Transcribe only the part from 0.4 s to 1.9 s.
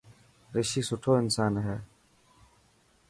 رشي سٺو انسان هي.